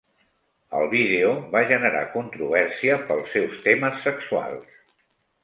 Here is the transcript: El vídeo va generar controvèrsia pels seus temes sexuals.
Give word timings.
El 0.77 0.85
vídeo 0.93 1.33
va 1.55 1.61
generar 1.73 2.01
controvèrsia 2.15 2.97
pels 3.11 3.31
seus 3.37 3.61
temes 3.69 4.03
sexuals. 4.09 4.83